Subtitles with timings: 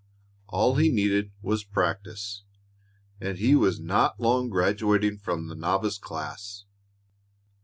[0.47, 2.41] All he needed was practise,
[3.19, 6.65] and he was not long graduating from the novice class.